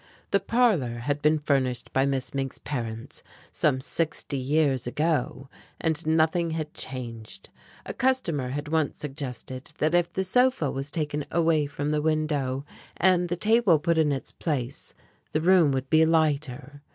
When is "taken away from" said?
10.89-11.91